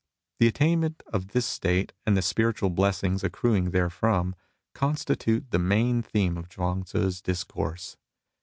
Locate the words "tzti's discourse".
6.85-7.97